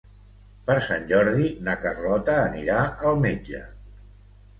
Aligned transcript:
Per 0.69 0.75
Sant 0.85 1.03
Jordi 1.11 1.49
na 1.67 1.75
Carlota 1.83 2.39
anirà 2.45 2.79
al 3.11 3.21
metge. 3.27 3.61